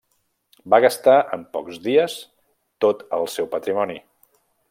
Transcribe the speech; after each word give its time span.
Va 0.73 0.77
gastar 0.85 1.17
en 1.37 1.43
pocs 1.57 1.77
dies 1.83 2.17
tot 2.87 3.05
el 3.19 3.31
seu 3.35 3.51
patrimoni. 3.55 4.01